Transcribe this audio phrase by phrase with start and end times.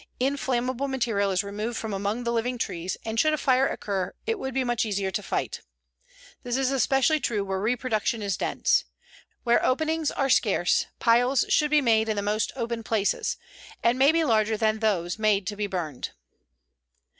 [0.19, 4.39] Inflammable material is removed from among the living trees, and should a fire occur it
[4.39, 5.61] would be much easier to fight.
[6.41, 8.83] This is especially true where reproduction is dense.
[9.43, 13.37] Where openings are scarce piles should be made in the most open places,
[13.83, 16.09] and may be larger than those made to be burned."